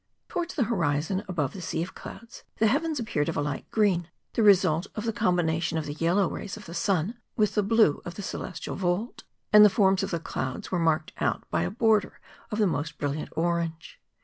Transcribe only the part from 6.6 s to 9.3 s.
the sun with the blue of the celestial vault;